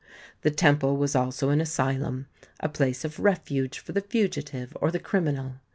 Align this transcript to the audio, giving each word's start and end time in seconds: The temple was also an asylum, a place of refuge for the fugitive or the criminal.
The 0.41 0.49
temple 0.49 0.97
was 0.97 1.15
also 1.15 1.49
an 1.49 1.61
asylum, 1.61 2.25
a 2.59 2.67
place 2.67 3.05
of 3.05 3.19
refuge 3.19 3.77
for 3.77 3.91
the 3.91 4.01
fugitive 4.01 4.75
or 4.81 4.89
the 4.89 4.97
criminal. 4.97 5.57